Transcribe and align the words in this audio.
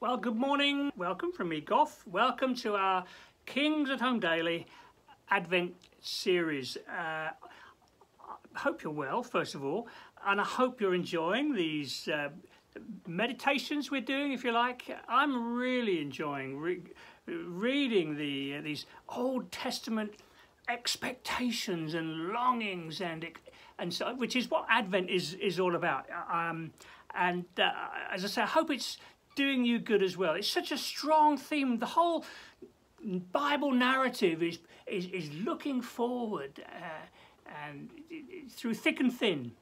Well, 0.00 0.16
good 0.16 0.36
morning. 0.36 0.92
Welcome 0.96 1.32
from 1.32 1.48
me, 1.48 1.60
Goff. 1.60 2.06
Welcome 2.06 2.54
to 2.58 2.76
our 2.76 3.04
Kings 3.46 3.90
at 3.90 4.00
Home 4.00 4.20
Daily 4.20 4.64
Advent 5.28 5.74
series. 6.00 6.76
Uh, 6.88 7.30
I 7.32 8.58
hope 8.58 8.84
you're 8.84 8.92
well, 8.92 9.24
first 9.24 9.56
of 9.56 9.64
all, 9.64 9.88
and 10.24 10.40
I 10.40 10.44
hope 10.44 10.80
you're 10.80 10.94
enjoying 10.94 11.52
these 11.52 12.06
uh, 12.06 12.28
meditations 13.08 13.90
we're 13.90 14.00
doing, 14.00 14.30
if 14.30 14.44
you 14.44 14.52
like. 14.52 14.88
I'm 15.08 15.56
really 15.56 16.00
enjoying 16.00 16.58
re 16.58 16.80
reading 17.26 18.16
the 18.16 18.58
uh, 18.58 18.60
these 18.60 18.86
Old 19.08 19.50
Testament 19.50 20.12
expectations 20.68 21.94
and 21.94 22.28
longings 22.28 23.00
and 23.00 23.26
and 23.80 23.92
so 23.92 24.14
which 24.14 24.36
is 24.36 24.48
what 24.48 24.64
Advent 24.70 25.10
is 25.10 25.34
is 25.34 25.58
all 25.58 25.74
about. 25.74 26.06
Um, 26.32 26.70
and 27.16 27.46
uh, 27.58 27.72
as 28.12 28.24
I 28.24 28.28
say, 28.28 28.42
I 28.42 28.46
hope 28.46 28.70
it's 28.70 28.98
doing 29.38 29.64
you 29.64 29.78
good 29.78 30.02
as 30.02 30.16
well. 30.16 30.34
It's 30.34 30.48
such 30.48 30.72
a 30.72 30.76
strong 30.76 31.38
theme. 31.38 31.78
The 31.78 31.86
whole 31.86 32.24
Bible 33.32 33.70
narrative 33.70 34.42
is 34.42 34.58
is, 34.88 35.06
is 35.06 35.30
looking 35.44 35.80
forward 35.80 36.64
uh, 36.66 37.60
and 37.66 37.88
through 38.50 38.74
thick 38.74 38.98
and 38.98 39.12
thin 39.12 39.52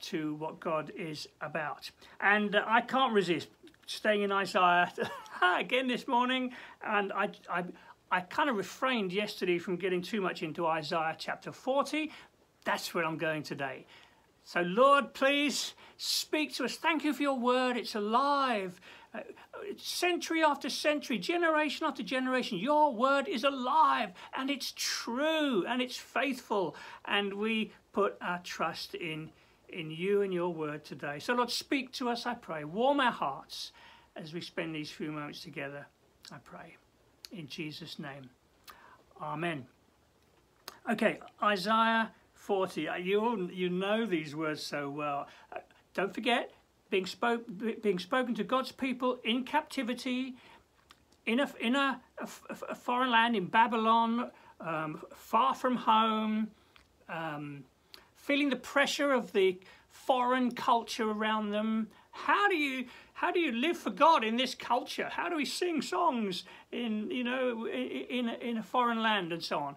to 0.00 0.34
what 0.34 0.60
God 0.60 0.92
is 0.94 1.26
about. 1.40 1.90
And 2.20 2.54
uh, 2.54 2.64
I 2.66 2.82
can't 2.82 3.14
resist 3.14 3.48
staying 3.86 4.22
in 4.22 4.30
Isaiah 4.30 4.92
again 5.56 5.88
this 5.88 6.06
morning. 6.06 6.52
And 6.82 7.12
I, 7.12 7.30
I, 7.50 7.64
I 8.10 8.20
kind 8.20 8.50
of 8.50 8.56
refrained 8.56 9.12
yesterday 9.12 9.58
from 9.58 9.76
getting 9.76 10.02
too 10.02 10.20
much 10.20 10.42
into 10.42 10.66
Isaiah 10.66 11.16
chapter 11.18 11.50
40. 11.50 12.12
That's 12.64 12.92
where 12.92 13.04
I'm 13.04 13.16
going 13.16 13.42
today. 13.42 13.86
So, 14.44 14.62
Lord, 14.62 15.12
please 15.12 15.74
speak 15.98 16.54
to 16.54 16.64
us. 16.64 16.76
Thank 16.76 17.04
you 17.04 17.12
for 17.12 17.22
your 17.22 17.38
word. 17.38 17.76
It's 17.76 17.94
alive. 17.94 18.80
Century 19.76 20.42
after 20.42 20.68
century, 20.70 21.18
generation 21.18 21.86
after 21.86 22.02
generation, 22.02 22.58
your 22.58 22.92
word 22.92 23.28
is 23.28 23.44
alive 23.44 24.10
and 24.36 24.50
it's 24.50 24.72
true 24.76 25.64
and 25.66 25.80
it's 25.82 25.96
faithful. 25.96 26.76
And 27.04 27.34
we 27.34 27.72
put 27.92 28.16
our 28.20 28.40
trust 28.44 28.94
in, 28.94 29.30
in 29.68 29.90
you 29.90 30.22
and 30.22 30.32
your 30.32 30.52
word 30.52 30.84
today. 30.84 31.18
So, 31.18 31.34
Lord, 31.34 31.50
speak 31.50 31.92
to 31.94 32.08
us, 32.08 32.26
I 32.26 32.34
pray. 32.34 32.64
Warm 32.64 33.00
our 33.00 33.12
hearts 33.12 33.72
as 34.16 34.32
we 34.32 34.40
spend 34.40 34.74
these 34.74 34.90
few 34.90 35.12
moments 35.12 35.40
together, 35.40 35.86
I 36.32 36.38
pray. 36.38 36.76
In 37.32 37.46
Jesus' 37.46 37.98
name. 37.98 38.30
Amen. 39.20 39.66
Okay, 40.90 41.18
Isaiah 41.42 42.10
40. 42.34 42.88
Uh, 42.88 42.96
you 42.96 43.20
all, 43.20 43.50
you 43.50 43.68
know 43.68 44.06
these 44.06 44.34
words 44.34 44.62
so 44.62 44.88
well. 44.88 45.28
Uh, 45.52 45.58
don't 45.94 46.14
forget, 46.14 46.52
being, 46.90 47.06
spoke, 47.06 47.44
being 47.82 47.98
spoken 47.98 48.34
to 48.34 48.44
God's 48.44 48.72
people 48.72 49.18
in 49.24 49.44
captivity, 49.44 50.34
in 51.26 51.40
a, 51.40 51.50
in 51.60 51.76
a, 51.76 52.00
a, 52.18 52.28
a 52.70 52.74
foreign 52.74 53.10
land, 53.10 53.36
in 53.36 53.46
Babylon, 53.46 54.30
um, 54.60 55.02
far 55.14 55.54
from 55.54 55.76
home, 55.76 56.48
um, 57.08 57.64
feeling 58.14 58.50
the 58.50 58.56
pressure 58.56 59.12
of 59.12 59.32
the 59.32 59.58
foreign 59.88 60.52
culture 60.52 61.10
around 61.10 61.50
them. 61.50 61.88
How 62.10 62.48
do 62.48 62.56
you 62.56 62.86
how 63.12 63.32
do 63.32 63.40
you 63.40 63.50
live 63.50 63.76
for 63.76 63.90
God 63.90 64.22
in 64.22 64.36
this 64.36 64.54
culture? 64.54 65.08
How 65.10 65.28
do 65.28 65.36
we 65.36 65.44
sing 65.44 65.82
songs 65.82 66.44
in 66.72 67.10
you 67.10 67.24
know 67.24 67.66
in 67.66 68.28
in, 68.28 68.58
a 68.58 68.62
foreign 68.62 69.02
land 69.02 69.32
and 69.32 69.42
so 69.42 69.58
on? 69.58 69.76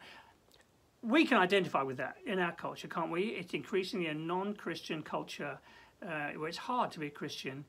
we 1.02 1.26
can 1.26 1.38
identify 1.38 1.82
with 1.82 1.98
that 1.98 2.18
in 2.26 2.40
our 2.40 2.52
culture, 2.52 2.88
can't 2.88 3.12
we? 3.12 3.24
It's 3.24 3.54
increasingly 3.54 4.08
a 4.08 4.14
non-Christian 4.14 5.02
culture 5.02 5.58
uh, 6.06 6.32
where 6.36 6.50
it's 6.50 6.58
hard 6.58 6.92
to 6.92 7.00
be 7.00 7.08
a 7.08 7.12
Christian. 7.12 7.66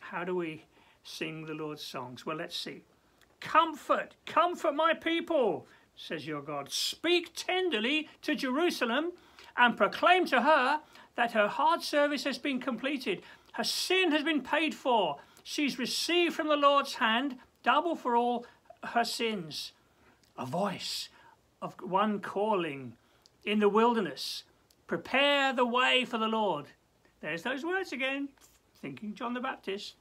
How 0.00 0.24
do 0.24 0.34
we 0.34 0.64
sing 1.04 1.44
the 1.44 1.54
Lord's 1.54 1.82
songs? 1.82 2.24
Well, 2.24 2.36
let's 2.36 2.56
see. 2.56 2.82
Comfort, 3.40 4.14
comfort 4.26 4.74
my 4.74 4.94
people, 4.94 5.66
says 5.96 6.26
your 6.26 6.42
God. 6.42 6.70
Speak 6.70 7.32
tenderly 7.34 8.08
to 8.22 8.34
Jerusalem 8.34 9.12
and 9.56 9.76
proclaim 9.76 10.26
to 10.26 10.42
her 10.42 10.80
that 11.16 11.32
her 11.32 11.48
hard 11.48 11.82
service 11.82 12.24
has 12.24 12.38
been 12.38 12.60
completed. 12.60 13.22
Her 13.52 13.64
sin 13.64 14.12
has 14.12 14.22
been 14.22 14.42
paid 14.42 14.74
for. 14.74 15.18
She's 15.42 15.78
received 15.78 16.34
from 16.34 16.48
the 16.48 16.56
Lord's 16.56 16.94
hand 16.94 17.38
double 17.62 17.96
for 17.96 18.16
all 18.16 18.46
her 18.84 19.04
sins. 19.04 19.72
A 20.36 20.46
voice 20.46 21.08
of 21.60 21.74
one 21.80 22.20
calling 22.20 22.94
in 23.44 23.58
the 23.58 23.68
wilderness, 23.68 24.44
prepare 24.86 25.52
the 25.52 25.66
way 25.66 26.04
for 26.04 26.18
the 26.18 26.28
Lord. 26.28 26.66
There's 27.20 27.42
those 27.42 27.64
words 27.64 27.92
again, 27.92 28.28
thinking 28.80 29.14
John 29.14 29.34
the 29.34 29.40
Baptist. 29.40 29.94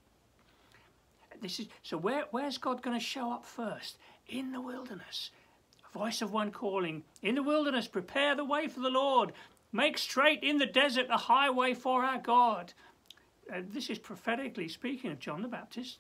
This 1.41 1.59
is 1.59 1.67
so 1.83 1.97
where, 1.97 2.25
where's 2.31 2.57
God 2.57 2.81
going 2.81 2.97
to 2.97 3.03
show 3.03 3.31
up 3.31 3.45
first? 3.45 3.97
In 4.27 4.51
the 4.51 4.61
wilderness. 4.61 5.31
A 5.93 5.97
voice 5.97 6.21
of 6.21 6.31
one 6.31 6.51
calling, 6.51 7.03
in 7.21 7.35
the 7.35 7.43
wilderness, 7.43 7.87
prepare 7.87 8.35
the 8.35 8.45
way 8.45 8.67
for 8.67 8.81
the 8.81 8.89
Lord. 8.89 9.33
Make 9.71 9.97
straight 9.97 10.43
in 10.43 10.57
the 10.57 10.65
desert 10.65 11.07
a 11.09 11.17
highway 11.17 11.73
for 11.73 12.03
our 12.03 12.19
God. 12.19 12.73
Uh, 13.53 13.61
this 13.71 13.89
is 13.89 13.99
prophetically 13.99 14.67
speaking 14.67 15.11
of 15.11 15.19
John 15.19 15.41
the 15.41 15.47
Baptist. 15.47 15.99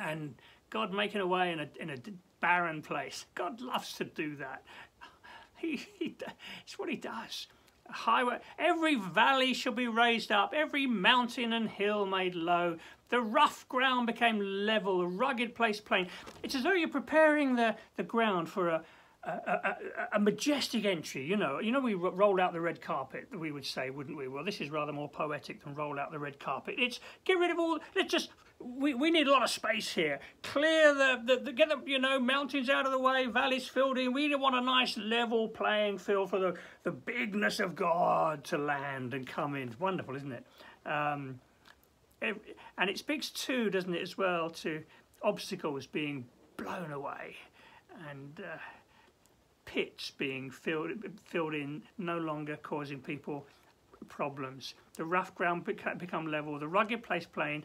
And 0.00 0.34
God 0.70 0.92
making 0.92 1.20
a 1.20 1.26
way 1.26 1.52
in 1.52 1.60
a, 1.60 1.68
in 1.80 1.90
a 1.90 1.96
barren 2.40 2.82
place. 2.82 3.26
God 3.34 3.60
loves 3.60 3.94
to 3.94 4.04
do 4.04 4.36
that. 4.36 4.62
He, 5.58 5.86
he, 5.98 6.14
it's 6.64 6.78
what 6.78 6.90
he 6.90 6.96
does. 6.96 7.46
Highway, 7.90 8.38
every 8.58 8.94
valley 8.94 9.54
shall 9.54 9.72
be 9.72 9.88
raised 9.88 10.32
up, 10.32 10.52
every 10.54 10.86
mountain 10.86 11.52
and 11.52 11.68
hill 11.68 12.06
made 12.06 12.34
low. 12.34 12.78
The 13.08 13.20
rough 13.20 13.68
ground 13.68 14.06
became 14.06 14.40
level, 14.40 14.98
the 14.98 15.06
rugged 15.06 15.54
place 15.54 15.80
plain. 15.80 16.08
It's 16.42 16.54
as 16.54 16.62
though 16.62 16.72
you're 16.72 16.88
preparing 16.88 17.56
the, 17.56 17.76
the 17.96 18.02
ground 18.02 18.48
for 18.48 18.68
a, 18.68 18.84
a, 19.26 19.76
a, 20.12 20.20
majestic 20.20 20.84
entry, 20.84 21.24
you 21.24 21.36
know. 21.36 21.58
You 21.58 21.72
know, 21.72 21.80
we 21.80 21.94
roll 21.94 22.40
out 22.40 22.52
the 22.52 22.60
red 22.60 22.80
carpet, 22.80 23.28
we 23.36 23.50
would 23.50 23.66
say, 23.66 23.90
wouldn't 23.90 24.16
we? 24.16 24.28
Well, 24.28 24.44
this 24.44 24.60
is 24.60 24.70
rather 24.70 24.92
more 24.92 25.08
poetic 25.08 25.64
than 25.64 25.74
roll 25.74 25.98
out 25.98 26.12
the 26.12 26.18
red 26.18 26.38
carpet. 26.38 26.76
It's 26.78 27.00
get 27.24 27.34
rid 27.34 27.50
of 27.50 27.58
all, 27.58 27.78
let's 27.94 28.10
just 28.10 28.30
we, 28.58 28.94
we 28.94 29.10
need 29.10 29.26
a 29.26 29.30
lot 29.30 29.42
of 29.42 29.50
space 29.50 29.92
here. 29.92 30.20
Clear 30.42 30.94
the, 30.94 31.22
the, 31.24 31.36
the, 31.44 31.52
get 31.52 31.68
the, 31.68 31.80
you 31.84 31.98
know, 31.98 32.18
mountains 32.18 32.70
out 32.70 32.86
of 32.86 32.92
the 32.92 32.98
way, 32.98 33.26
valleys 33.26 33.68
filled 33.68 33.98
in. 33.98 34.12
We 34.12 34.34
want 34.34 34.54
a 34.54 34.60
nice 34.60 34.96
level 34.96 35.48
playing 35.48 35.98
field 35.98 36.30
for 36.30 36.38
the, 36.38 36.54
the 36.84 36.92
bigness 36.92 37.60
of 37.60 37.74
God 37.74 38.44
to 38.44 38.58
land 38.58 39.12
and 39.12 39.26
come 39.26 39.54
in. 39.56 39.68
It's 39.68 39.80
wonderful, 39.80 40.16
isn't 40.16 40.32
it? 40.32 40.46
Um, 40.86 41.40
and 42.22 42.88
it 42.88 42.96
speaks 42.96 43.28
too, 43.28 43.68
doesn't 43.68 43.94
it, 43.94 44.00
as 44.00 44.16
well, 44.16 44.48
to 44.50 44.82
obstacles 45.22 45.86
being 45.86 46.26
blown 46.56 46.92
away 46.92 47.36
and 48.10 48.40
uh, 48.40 48.56
pits 49.66 50.10
being 50.10 50.50
filled, 50.50 50.92
filled 51.24 51.54
in, 51.54 51.82
no 51.98 52.16
longer 52.16 52.56
causing 52.62 53.00
people 53.00 53.46
problems. 54.08 54.74
The 54.96 55.04
rough 55.04 55.34
ground 55.34 55.64
become 55.64 56.26
level, 56.30 56.58
the 56.58 56.68
rugged 56.68 57.02
place 57.02 57.26
plain, 57.26 57.64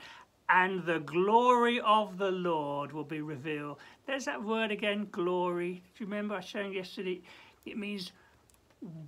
and 0.49 0.85
the 0.85 0.99
glory 0.99 1.79
of 1.79 2.17
the 2.17 2.31
Lord 2.31 2.91
will 2.91 3.05
be 3.05 3.21
revealed. 3.21 3.77
There's 4.05 4.25
that 4.25 4.43
word 4.43 4.71
again, 4.71 5.07
glory. 5.11 5.83
Do 5.95 6.03
you 6.03 6.05
remember 6.07 6.35
I 6.35 6.41
showed 6.41 6.73
yesterday? 6.73 7.21
It 7.65 7.77
means 7.77 8.11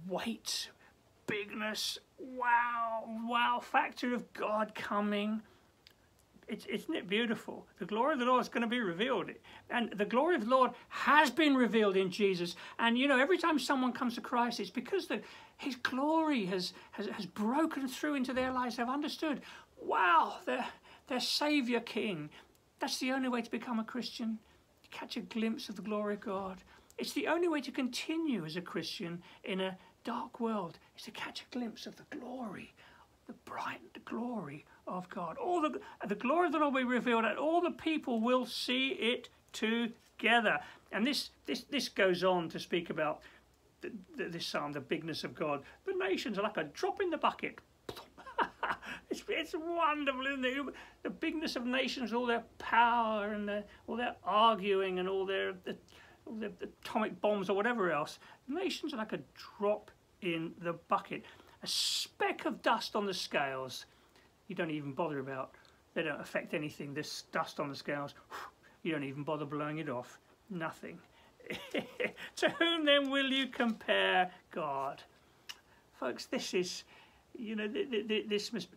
weight, 0.07 0.69
bigness, 1.27 1.97
wow, 2.19 3.03
wow 3.27 3.59
factor 3.61 4.13
of 4.13 4.31
God 4.33 4.73
coming. 4.75 5.41
It's, 6.47 6.65
isn't 6.65 6.93
it 6.93 7.07
beautiful? 7.07 7.67
The 7.79 7.85
glory 7.85 8.13
of 8.13 8.19
the 8.19 8.25
Lord 8.25 8.41
is 8.41 8.49
going 8.49 8.61
to 8.61 8.67
be 8.67 8.79
revealed. 8.79 9.31
And 9.69 9.91
the 9.91 10.05
glory 10.05 10.35
of 10.35 10.45
the 10.45 10.49
Lord 10.49 10.72
has 10.90 11.31
been 11.31 11.55
revealed 11.55 11.97
in 11.97 12.11
Jesus. 12.11 12.55
And 12.79 12.97
you 12.97 13.07
know, 13.07 13.19
every 13.19 13.37
time 13.37 13.59
someone 13.59 13.93
comes 13.93 14.16
to 14.16 14.22
Christ, 14.22 14.59
it's 14.59 14.69
because 14.69 15.07
the, 15.07 15.22
his 15.57 15.75
glory 15.78 16.45
has, 16.45 16.73
has, 16.91 17.07
has 17.07 17.25
broken 17.25 17.87
through 17.87 18.16
into 18.16 18.34
their 18.34 18.51
lives. 18.51 18.78
They've 18.78 18.87
understood, 18.87 19.41
wow, 19.81 20.37
they're 20.45 20.66
their 21.07 21.19
Saviour 21.19 21.81
King. 21.81 22.29
That's 22.79 22.99
the 22.99 23.11
only 23.11 23.29
way 23.29 23.41
to 23.41 23.51
become 23.51 23.79
a 23.79 23.84
Christian, 23.84 24.39
to 24.84 24.89
catch 24.89 25.17
a 25.17 25.22
glimpse 25.22 25.69
of 25.69 25.75
the 25.75 25.81
glory 25.81 26.16
of 26.16 26.22
God. 26.22 26.63
It's 26.97 27.13
the 27.13 27.28
only 27.28 27.47
way 27.47 27.61
to 27.61 27.72
continue 27.72 28.46
as 28.46 28.55
a 28.55 28.61
Christian 28.61 29.22
in 29.43 29.61
a 29.61 29.78
dark 30.03 30.39
world, 30.39 30.79
is 30.97 31.03
to 31.03 31.11
catch 31.11 31.41
a 31.41 31.57
glimpse 31.57 31.85
of 31.85 31.96
the 31.96 32.17
glory, 32.17 32.73
the 33.34 33.52
bright 33.52 33.80
glory 34.06 34.66
of 34.88 35.09
God. 35.09 35.38
All 35.38 35.62
the, 35.62 35.80
the 36.08 36.16
glory 36.16 36.47
of 36.47 36.52
the 36.52 36.59
Lord 36.59 36.74
will 36.74 36.82
be 36.82 36.88
revealed, 36.88 37.26
and 37.26 37.38
all 37.38 37.62
the 37.62 37.72
people 37.72 38.22
will 38.22 38.46
see 38.46 38.90
it 38.90 39.30
together. 39.52 40.59
And 40.91 41.06
this, 41.06 41.32
this, 41.46 41.64
this 41.64 41.90
goes 41.90 42.24
on 42.24 42.50
to 42.50 42.59
speak 42.59 42.90
about 42.90 43.22
the, 43.82 43.91
the, 44.18 44.26
this 44.26 44.46
psalm, 44.46 44.74
the 44.74 44.80
bigness 44.80 45.24
of 45.24 45.35
God. 45.35 45.64
The 45.85 45.94
nations 45.94 46.38
are 46.38 46.44
like 46.44 46.58
a 46.58 46.66
drop 46.66 47.02
in 47.02 47.09
the 47.09 47.18
bucket. 47.18 47.59
It's, 49.09 49.24
it's 49.28 49.53
wonderful, 49.53 50.26
isn't 50.26 50.44
it? 50.44 50.66
The 51.03 51.09
bigness 51.12 51.56
of 51.56 51.68
nations, 51.68 52.14
all 52.14 52.26
their 52.26 52.44
power 52.58 53.34
and 53.34 53.47
their, 53.47 53.64
all 53.85 53.96
their 53.96 54.16
arguing 54.24 54.97
and 54.97 55.08
all 55.08 55.24
their, 55.28 55.53
the, 55.66 55.76
all 56.26 56.34
their 56.34 56.50
atomic 56.62 57.22
bombs 57.22 57.47
or 57.47 57.56
whatever 57.56 57.91
else. 57.91 58.18
Nations 58.47 58.91
are 58.91 58.97
like 58.97 59.14
a 59.14 59.20
drop 59.59 59.91
in 60.24 60.53
the 60.64 60.74
bucket. 60.74 61.26
A 61.63 61.67
speck 61.67 62.45
of 62.45 62.61
dust 62.61 62.95
on 62.95 63.05
the 63.05 63.13
scales. 63.13 63.85
You 64.47 64.55
don't 64.55 64.71
even 64.71 64.93
bother 64.93 65.19
about 65.19 65.55
they 65.93 66.03
don't 66.03 66.19
affect 66.19 66.53
anything. 66.53 66.93
this 66.93 67.23
dust 67.31 67.59
on 67.59 67.69
the 67.69 67.75
scales. 67.75 68.15
You 68.81 68.91
don't 68.91 69.03
even 69.03 69.23
bother 69.23 69.45
blowing 69.45 69.77
it 69.77 69.89
off. 69.89 70.19
Nothing. 70.49 70.99
to 72.35 72.49
whom 72.49 72.85
then 72.85 73.09
will 73.09 73.29
you 73.31 73.47
compare 73.47 74.31
God? 74.51 75.03
Folks, 75.99 76.25
this 76.25 76.53
is, 76.53 76.83
you 77.37 77.55
know, 77.55 77.67
this 77.67 78.51
must 78.51 78.69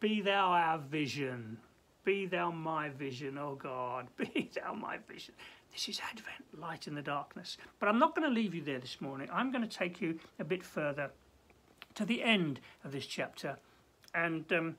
be 0.00 0.20
thou 0.20 0.52
our 0.52 0.78
vision. 0.78 1.56
Be 2.04 2.26
thou 2.26 2.50
my 2.50 2.90
vision, 2.90 3.38
oh 3.38 3.54
God. 3.54 4.06
Be 4.16 4.50
thou 4.54 4.72
my 4.72 4.98
vision. 5.08 5.34
This 5.72 5.88
is 5.88 6.00
Advent, 6.10 6.44
light 6.58 6.86
in 6.86 6.94
the 6.94 7.02
darkness. 7.02 7.58
But 7.80 7.88
I'm 7.88 7.98
not 7.98 8.14
going 8.14 8.26
to 8.26 8.34
leave 8.34 8.54
you 8.54 8.62
there 8.62 8.78
this 8.78 9.00
morning. 9.00 9.28
I'm 9.30 9.50
going 9.50 9.68
to 9.68 9.68
take 9.68 10.00
you 10.00 10.18
a 10.38 10.44
bit 10.44 10.64
further 10.64 11.10
to 11.98 12.04
the 12.04 12.22
end 12.22 12.60
of 12.84 12.92
this 12.92 13.06
chapter. 13.06 13.56
And 14.14 14.44
um, 14.52 14.76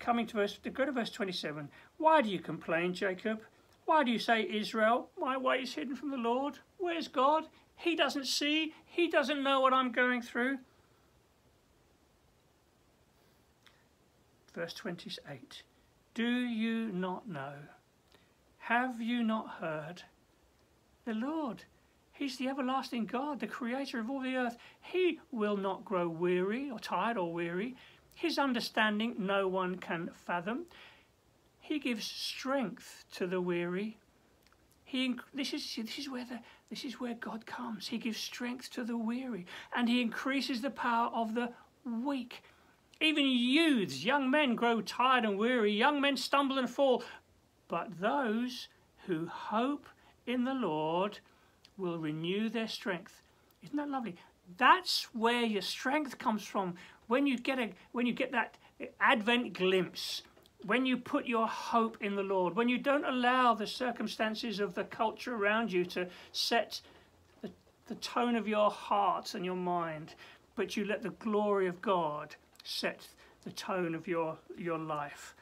coming 0.00 0.26
to 0.26 0.34
verse, 0.34 0.58
go 0.72 0.84
to 0.84 0.90
verse 0.90 1.10
27. 1.10 1.68
Why 1.98 2.22
do 2.22 2.28
you 2.28 2.40
complain, 2.40 2.92
Jacob? 2.92 3.40
Why 3.84 4.02
do 4.02 4.10
you 4.10 4.18
say, 4.18 4.48
Israel, 4.50 5.08
my 5.16 5.36
way 5.36 5.58
is 5.58 5.74
hidden 5.74 5.94
from 5.94 6.10
the 6.10 6.16
Lord? 6.16 6.58
Where's 6.78 7.06
God? 7.06 7.44
He 7.76 7.94
doesn't 7.94 8.26
see. 8.26 8.74
He 8.84 9.08
doesn't 9.08 9.44
know 9.44 9.60
what 9.60 9.72
I'm 9.72 9.92
going 9.92 10.22
through. 10.22 10.58
Verse 14.54 14.74
28. 14.74 15.62
Do 16.14 16.26
you 16.26 16.90
not 16.90 17.28
know? 17.28 17.52
Have 18.58 19.00
you 19.00 19.22
not 19.22 19.50
heard? 19.60 20.02
The 21.04 21.14
Lord, 21.14 21.62
He's 22.18 22.38
the 22.38 22.48
everlasting 22.48 23.06
God, 23.06 23.40
the 23.40 23.46
creator 23.46 24.00
of 24.00 24.08
all 24.08 24.20
the 24.20 24.36
earth. 24.36 24.56
He 24.80 25.20
will 25.30 25.56
not 25.56 25.84
grow 25.84 26.08
weary 26.08 26.70
or 26.70 26.78
tired 26.78 27.18
or 27.18 27.32
weary. 27.32 27.76
His 28.14 28.38
understanding 28.38 29.14
no 29.18 29.46
one 29.48 29.76
can 29.76 30.10
fathom. 30.14 30.64
He 31.60 31.78
gives 31.78 32.06
strength 32.06 33.04
to 33.14 33.26
the 33.26 33.40
weary. 33.40 33.98
He, 34.84 35.16
this, 35.34 35.52
is, 35.52 35.76
this, 35.76 35.98
is 35.98 36.08
where 36.08 36.24
the, 36.24 36.38
this 36.70 36.84
is 36.84 36.98
where 36.98 37.14
God 37.14 37.44
comes. 37.44 37.88
He 37.88 37.98
gives 37.98 38.18
strength 38.18 38.70
to 38.72 38.84
the 38.84 38.96
weary 38.96 39.44
and 39.74 39.88
he 39.88 40.00
increases 40.00 40.62
the 40.62 40.70
power 40.70 41.10
of 41.12 41.34
the 41.34 41.50
weak. 41.84 42.42
Even 43.00 43.26
youths, 43.26 44.04
young 44.04 44.30
men 44.30 44.54
grow 44.54 44.80
tired 44.80 45.24
and 45.24 45.36
weary. 45.36 45.72
Young 45.72 46.00
men 46.00 46.16
stumble 46.16 46.56
and 46.56 46.70
fall. 46.70 47.04
But 47.68 48.00
those 48.00 48.68
who 49.06 49.26
hope 49.26 49.86
in 50.26 50.44
the 50.44 50.54
Lord 50.54 51.18
will 51.76 51.98
renew 51.98 52.48
their 52.48 52.68
strength. 52.68 53.22
Isn't 53.62 53.76
that 53.76 53.88
lovely? 53.88 54.16
That's 54.58 55.04
where 55.12 55.42
your 55.44 55.62
strength 55.62 56.18
comes 56.18 56.44
from. 56.44 56.74
When 57.08 57.26
you 57.26 57.38
get 57.38 57.58
a 57.58 57.70
when 57.92 58.06
you 58.06 58.12
get 58.12 58.32
that 58.32 58.56
Advent 59.00 59.54
glimpse, 59.54 60.22
when 60.64 60.86
you 60.86 60.96
put 60.96 61.26
your 61.26 61.46
hope 61.46 61.96
in 62.00 62.14
the 62.14 62.22
Lord, 62.22 62.56
when 62.56 62.68
you 62.68 62.78
don't 62.78 63.04
allow 63.04 63.54
the 63.54 63.66
circumstances 63.66 64.60
of 64.60 64.74
the 64.74 64.84
culture 64.84 65.34
around 65.34 65.72
you 65.72 65.84
to 65.86 66.08
set 66.32 66.80
the, 67.42 67.50
the 67.86 67.94
tone 67.96 68.36
of 68.36 68.48
your 68.48 68.70
heart 68.70 69.34
and 69.34 69.44
your 69.44 69.56
mind, 69.56 70.14
but 70.56 70.76
you 70.76 70.84
let 70.84 71.02
the 71.02 71.10
glory 71.10 71.66
of 71.68 71.80
God 71.80 72.34
set 72.64 73.06
the 73.44 73.52
tone 73.52 73.94
of 73.94 74.08
your, 74.08 74.36
your 74.58 74.78
life. 74.78 75.34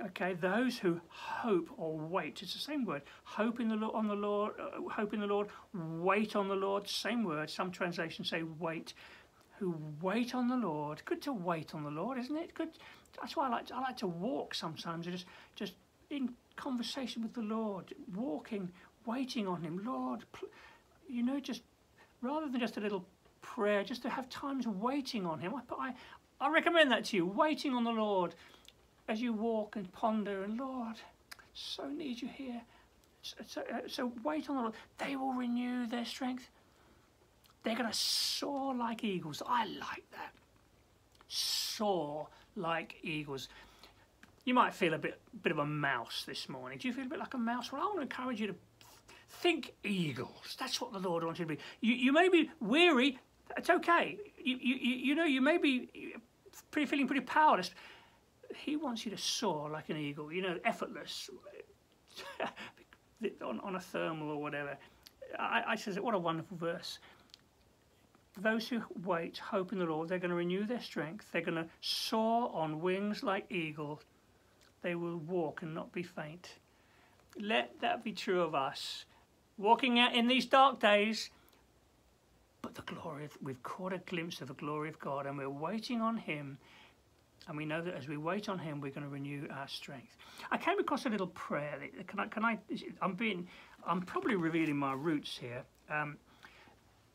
Okay, 0.00 0.34
those 0.34 0.78
who 0.78 1.00
hope 1.08 1.68
or 1.76 1.96
wait, 1.96 2.40
it's 2.42 2.54
the 2.54 2.58
same 2.58 2.84
word. 2.84 3.02
Hope 3.24 3.60
in 3.60 3.68
the 3.68 3.76
Lord, 3.76 3.94
on 3.94 4.08
the 4.08 4.14
Lord, 4.14 4.54
uh, 4.58 4.90
hope 4.90 5.12
in 5.12 5.20
the 5.20 5.26
Lord, 5.26 5.48
wait 5.74 6.34
on 6.34 6.48
the 6.48 6.56
Lord, 6.56 6.88
same 6.88 7.24
word. 7.24 7.50
Some 7.50 7.70
translations 7.70 8.30
say 8.30 8.42
wait. 8.42 8.94
Who 9.58 9.76
wait 10.00 10.34
on 10.34 10.48
the 10.48 10.56
Lord. 10.56 11.02
Good 11.04 11.22
to 11.22 11.32
wait 11.32 11.74
on 11.74 11.84
the 11.84 11.90
Lord, 11.90 12.18
isn't 12.18 12.36
it? 12.36 12.54
Good. 12.54 12.70
That's 13.20 13.36
why 13.36 13.46
I 13.46 13.50
like 13.50 13.66
to, 13.66 13.76
I 13.76 13.80
like 13.80 13.98
to 13.98 14.06
walk 14.06 14.54
sometimes, 14.54 15.06
just 15.06 15.26
just 15.54 15.74
in 16.10 16.30
conversation 16.56 17.22
with 17.22 17.34
the 17.34 17.42
Lord, 17.42 17.94
walking, 18.14 18.70
waiting 19.06 19.46
on 19.46 19.62
Him. 19.62 19.82
Lord, 19.84 20.24
you 21.08 21.22
know, 21.22 21.38
just 21.38 21.62
rather 22.22 22.48
than 22.48 22.60
just 22.60 22.76
a 22.76 22.80
little 22.80 23.04
prayer, 23.40 23.84
just 23.84 24.02
to 24.02 24.08
have 24.08 24.28
times 24.30 24.66
waiting 24.66 25.26
on 25.26 25.38
Him. 25.38 25.54
I, 25.54 25.60
I, 25.78 25.94
I 26.40 26.50
recommend 26.50 26.90
that 26.90 27.04
to 27.06 27.16
you, 27.16 27.26
waiting 27.26 27.74
on 27.74 27.84
the 27.84 27.90
Lord 27.90 28.34
as 29.08 29.20
you 29.20 29.32
walk 29.32 29.76
and 29.76 29.92
ponder, 29.92 30.44
and 30.44 30.58
Lord, 30.58 30.96
so 31.54 31.88
need 31.88 32.22
you 32.22 32.28
here. 32.28 32.62
So, 33.22 33.36
so, 33.46 33.60
uh, 33.62 33.80
so 33.86 34.12
wait 34.24 34.48
on 34.48 34.56
the 34.56 34.62
Lord. 34.62 34.74
They 34.98 35.16
will 35.16 35.32
renew 35.32 35.86
their 35.86 36.04
strength. 36.04 36.48
They're 37.62 37.76
going 37.76 37.90
to 37.90 37.96
soar 37.96 38.74
like 38.74 39.04
eagles. 39.04 39.42
I 39.46 39.66
like 39.66 40.04
that. 40.12 40.32
Soar 41.28 42.26
like 42.56 42.96
eagles. 43.02 43.48
You 44.44 44.54
might 44.54 44.74
feel 44.74 44.94
a 44.94 44.98
bit, 44.98 45.20
bit 45.42 45.52
of 45.52 45.58
a 45.58 45.66
mouse 45.66 46.24
this 46.26 46.48
morning. 46.48 46.78
Do 46.78 46.88
you 46.88 46.94
feel 46.94 47.06
a 47.06 47.08
bit 47.08 47.20
like 47.20 47.34
a 47.34 47.38
mouse? 47.38 47.70
Well, 47.70 47.82
I 47.82 47.84
want 47.84 47.98
to 47.98 48.02
encourage 48.02 48.40
you 48.40 48.48
to 48.48 48.54
think 49.28 49.72
eagles. 49.84 50.56
That's 50.58 50.80
what 50.80 50.92
the 50.92 50.98
Lord 50.98 51.22
wants 51.22 51.38
you 51.38 51.46
to 51.46 51.54
be. 51.54 51.58
You, 51.80 51.94
you 51.94 52.12
may 52.12 52.28
be 52.28 52.50
weary. 52.60 53.18
It's 53.56 53.70
okay. 53.70 54.18
You, 54.42 54.56
you, 54.60 54.74
you 54.74 55.14
know, 55.14 55.24
you 55.24 55.40
may 55.40 55.58
be 55.58 56.14
pretty, 56.72 56.86
feeling 56.86 57.06
pretty 57.06 57.24
powerless. 57.24 57.70
He 58.56 58.76
wants 58.76 59.04
you 59.04 59.10
to 59.10 59.18
soar 59.18 59.70
like 59.70 59.88
an 59.88 59.96
eagle, 59.96 60.32
you 60.32 60.42
know, 60.42 60.58
effortless, 60.64 61.30
on, 63.42 63.60
on 63.60 63.76
a 63.76 63.80
thermal 63.80 64.30
or 64.30 64.40
whatever. 64.40 64.76
I, 65.38 65.62
I 65.68 65.76
says, 65.76 65.98
what 65.98 66.14
a 66.14 66.18
wonderful 66.18 66.56
verse. 66.56 66.98
Those 68.40 68.68
who 68.68 68.82
wait, 69.04 69.38
hope 69.38 69.72
in 69.72 69.78
the 69.78 69.84
Lord, 69.84 70.08
they're 70.08 70.18
going 70.18 70.30
to 70.30 70.36
renew 70.36 70.64
their 70.64 70.80
strength. 70.80 71.26
They're 71.32 71.42
going 71.42 71.62
to 71.62 71.68
soar 71.80 72.50
on 72.54 72.80
wings 72.80 73.22
like 73.22 73.50
eagles. 73.50 74.00
They 74.82 74.94
will 74.94 75.18
walk 75.18 75.62
and 75.62 75.74
not 75.74 75.92
be 75.92 76.02
faint. 76.02 76.56
Let 77.38 77.80
that 77.80 78.02
be 78.02 78.12
true 78.12 78.42
of 78.42 78.54
us. 78.54 79.04
Walking 79.58 79.98
out 79.98 80.14
in 80.14 80.28
these 80.28 80.46
dark 80.46 80.80
days, 80.80 81.30
but 82.62 82.74
the 82.74 82.82
glory 82.82 83.26
of, 83.26 83.36
we've 83.42 83.62
caught 83.62 83.92
a 83.92 83.98
glimpse 83.98 84.40
of 84.40 84.48
the 84.48 84.54
glory 84.54 84.88
of 84.88 84.98
God 84.98 85.26
and 85.26 85.36
we're 85.36 85.48
waiting 85.48 86.00
on 86.00 86.16
Him 86.16 86.58
and 87.48 87.56
we 87.56 87.64
know 87.64 87.82
that 87.82 87.94
as 87.94 88.08
we 88.08 88.16
wait 88.16 88.48
on 88.48 88.58
Him, 88.58 88.80
we're 88.80 88.90
going 88.90 89.04
to 89.04 89.08
renew 89.08 89.48
our 89.52 89.68
strength. 89.68 90.16
I 90.50 90.58
came 90.58 90.78
across 90.78 91.06
a 91.06 91.08
little 91.08 91.26
prayer. 91.28 91.78
Can 92.06 92.20
I? 92.20 92.26
Can 92.26 92.44
I? 92.44 92.58
I'm 93.00 93.14
being. 93.14 93.48
I'm 93.86 94.02
probably 94.02 94.36
revealing 94.36 94.76
my 94.76 94.92
roots 94.92 95.36
here. 95.36 95.62
Um, 95.90 96.16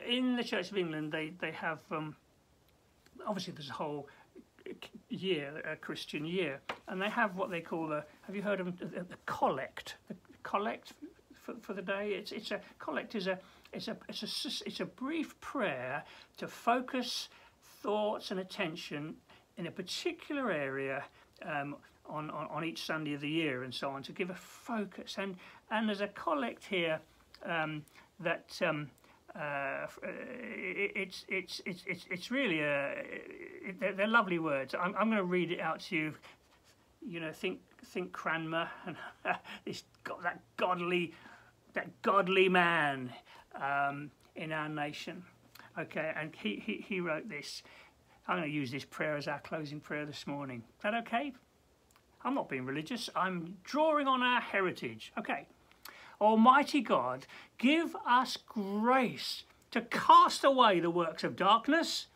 in 0.06 0.36
the 0.36 0.44
Church 0.44 0.72
of 0.72 0.78
England, 0.78 1.12
they 1.12 1.34
they 1.40 1.52
have 1.52 1.80
um, 1.92 2.16
obviously 3.26 3.54
there's 3.54 3.70
a 3.70 3.74
whole 3.74 4.08
year, 5.10 5.62
a 5.70 5.76
Christian 5.76 6.26
year, 6.26 6.60
and 6.88 7.02
they 7.02 7.10
have 7.10 7.36
what 7.36 7.50
they 7.50 7.62
call 7.62 7.88
the. 7.88 8.04
Have 8.26 8.36
you 8.36 8.42
heard 8.42 8.60
of 8.60 8.78
the, 8.80 9.06
collect? 9.26 9.96
The 10.08 10.16
collect 10.44 10.94
for, 11.44 11.56
for 11.62 11.74
the 11.74 11.82
day. 11.82 12.10
It's 12.10 12.32
it's 12.32 12.52
a 12.52 12.60
collect 12.80 13.16
is 13.16 13.28
a 13.28 13.40
it's 13.74 13.88
a 13.88 13.98
it's 14.10 14.24
a 14.24 14.68
it's 14.68 14.80
a 14.80 14.86
brief 14.86 15.40
prayer 15.40 16.04
to 16.38 16.48
focus 16.48 17.30
thoughts 17.82 18.32
and 18.32 18.40
attention 18.40 19.16
in 19.58 19.68
a 19.68 19.72
particular 19.72 20.52
area 20.52 21.04
um, 21.46 21.76
on, 22.08 22.30
on, 22.30 22.48
on, 22.50 22.64
each 22.64 22.86
Sunday 22.86 23.14
of 23.14 23.22
the 23.22 23.30
year 23.30 23.64
and 23.64 23.74
so 23.74 23.90
on 23.90 24.04
to 24.04 24.12
give 24.12 24.30
a 24.30 24.36
focus. 24.36 25.16
And, 25.18 25.36
and 25.72 25.88
there's 25.88 26.02
a 26.02 26.08
collect 26.08 26.64
here 26.64 27.00
um, 27.46 27.84
that 28.20 28.60
um, 28.66 28.90
uh, 29.36 29.88
it's, 30.04 31.26
it's, 31.28 31.62
it's, 31.66 31.84
it's, 31.86 32.06
it's 32.10 32.32
really, 32.32 32.62
a, 32.62 32.92
it, 32.92 33.80
they're, 33.80 33.94
they're, 33.94 34.08
lovely 34.08 34.40
words. 34.40 34.74
I'm, 34.74 34.96
I'm 34.96 35.10
going 35.10 35.18
to 35.18 35.24
read 35.24 35.52
it 35.52 35.60
out 35.60 35.82
to 35.82 35.96
you. 35.96 36.14
You 37.06 37.20
know, 37.20 37.32
think, 37.32 37.60
think 37.86 38.12
Cranmer 38.12 38.70
and 38.86 38.96
this, 39.66 39.84
that 40.24 40.42
godly, 40.58 41.14
that 41.74 42.02
godly 42.02 42.50
man 42.50 43.12
um, 43.56 44.12
in 44.36 44.52
our 44.52 44.70
nation. 44.70 45.24
Okay, 45.78 46.12
and 46.16 46.34
he, 46.36 46.62
he, 46.66 46.84
he 46.88 47.00
wrote 47.00 47.30
this. 47.30 47.62
I'm 48.28 48.40
going 48.40 48.50
to 48.50 48.56
use 48.56 48.72
this 48.72 48.84
prayer 48.84 49.16
as 49.16 49.28
our 49.28 49.40
closing 49.40 49.80
prayer 49.80 50.06
this 50.06 50.28
morning. 50.28 50.64
Is 50.78 50.84
that 50.84 50.94
okay? 50.94 51.34
I'm 52.24 52.36
not 52.36 52.50
being 52.50 52.66
religious. 52.66 53.10
I'm 53.16 53.58
drawing 53.64 54.08
on 54.08 54.22
our 54.22 54.42
heritage. 54.42 55.14
Okay. 55.18 55.48
Almighty 56.20 56.82
God, 56.82 57.26
give 57.58 57.96
us 58.06 58.38
grace 58.48 59.44
to 59.72 59.82
cast 59.82 60.44
away 60.44 60.80
the 60.80 60.90
works 60.90 61.24
of 61.24 61.36
darkness, 61.36 62.08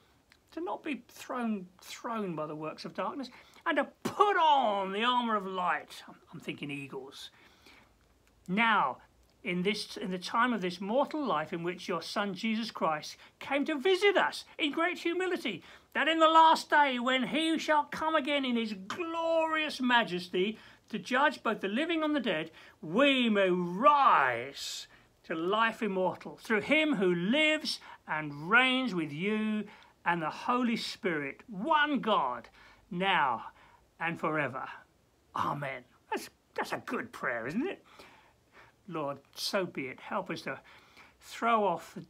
to 0.52 0.62
not 0.62 0.84
be 0.84 1.04
thrown 1.08 1.68
thrown 1.80 2.36
by 2.36 2.46
the 2.48 2.56
works 2.56 2.84
of 2.84 2.94
darkness, 2.94 3.30
and 3.66 3.78
to 3.78 3.88
put 4.04 4.36
on 4.38 4.92
the 4.92 5.04
armour 5.04 5.36
of 5.36 5.46
light. 5.46 6.04
I'm 6.34 6.40
thinking 6.40 6.72
eagles. 6.72 7.30
Now, 8.48 8.98
in 9.44 9.64
this 9.64 9.98
in 9.98 10.12
the 10.12 10.20
time 10.20 10.54
of 10.54 10.62
this 10.62 10.80
mortal 10.80 11.26
life 11.26 11.52
in 11.52 11.64
which 11.64 11.88
your 11.88 12.02
son 12.02 12.34
Jesus 12.34 12.72
Christ 12.72 13.18
came 13.40 13.66
to 13.66 13.80
visit 13.80 14.18
us 14.18 14.46
in 14.58 14.72
great 14.72 15.00
humility 15.00 15.64
that 15.94 16.08
in 16.08 16.20
the 16.20 16.28
last 16.28 16.70
day 16.70 17.00
when 17.00 17.28
he 17.28 17.58
shall 17.58 17.86
come 17.86 18.16
again 18.16 18.46
in 18.46 18.56
his 18.56 18.74
glorious 18.88 19.82
majesty 19.82 20.58
to 20.90 21.00
judge 21.00 21.42
both 21.42 21.62
the 21.62 21.68
living 21.68 22.04
and 22.04 22.16
the 22.16 22.20
dead 22.20 22.52
we 22.82 23.30
may 23.30 23.50
rise 23.50 24.88
to 25.24 25.36
life 25.36 25.82
immortal 25.82 26.38
through 26.38 26.62
him 26.62 26.96
who 26.96 27.14
lives 27.14 27.80
and 28.08 28.50
reigns 28.50 28.94
with 28.94 29.12
you 29.12 29.64
and 30.06 30.22
the 30.22 30.30
Holy 30.30 30.76
Spirit 30.76 31.42
one 31.48 32.00
God 32.00 32.50
now 32.90 33.44
and 34.00 34.20
forever. 34.20 34.68
Amen. 35.36 35.84
That's, 36.10 36.30
that's 36.56 36.74
a 36.74 36.84
good 36.86 37.12
prayer, 37.12 37.48
isn't 37.48 37.66
it? 37.66 37.84
Lord, 38.88 39.18
so 39.36 39.66
be 39.66 39.84
it. 39.84 40.00
Help 40.00 40.30
us 40.30 40.42
to 40.44 40.60
throw 41.20 41.66
off 41.66 41.96
the, 41.96 42.06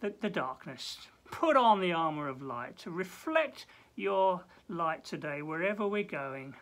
the, 0.00 0.14
the 0.20 0.30
darkness, 0.30 0.98
put 1.30 1.56
on 1.56 1.80
the 1.80 1.92
armour 1.92 2.28
of 2.28 2.42
light, 2.42 2.76
to 2.78 2.90
reflect 2.90 3.66
your 3.96 4.42
light 4.68 5.04
today 5.04 5.42
wherever 5.42 5.86
we're 5.86 6.02
going. 6.02 6.54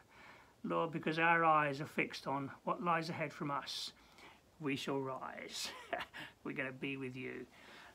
Lord, 0.65 0.93
because 0.93 1.19
our 1.19 1.45
eyes 1.45 1.81
are 1.81 1.87
fixed 1.87 2.27
on 2.27 2.51
what 2.65 2.83
lies 2.83 3.09
ahead 3.09 3.33
from 3.33 3.51
us, 3.51 3.93
we 4.61 4.77
shall 4.77 5.01
rise. 5.01 5.71
we're 6.45 6.55
going 6.55 6.69
to 6.69 6.75
be 6.75 6.97
with 6.97 7.17
you. 7.17 7.47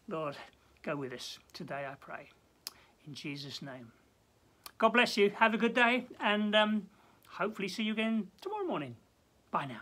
Lord, 0.08 0.36
go 0.84 0.96
with 0.96 1.14
us 1.14 1.40
today, 1.54 1.86
I 1.90 1.96
pray. 1.96 2.30
In 3.08 3.14
Jesus' 3.14 3.62
name. 3.62 3.92
God 4.78 4.90
bless 4.90 5.18
you. 5.18 5.32
Have 5.32 5.54
a 5.54 5.58
good 5.58 5.74
day 5.74 6.06
and 6.20 6.56
um, 6.56 6.88
hopefully 7.30 7.68
see 7.68 7.84
you 7.84 7.94
again 7.94 8.28
tomorrow 8.42 8.66
morning. 8.66 8.96
Bye 9.50 9.66
now. 9.66 9.82